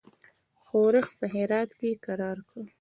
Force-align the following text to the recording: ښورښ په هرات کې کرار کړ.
ښورښ 0.65 1.07
په 1.19 1.25
هرات 1.33 1.69
کې 1.79 1.89
کرار 2.05 2.37
کړ. 2.49 2.63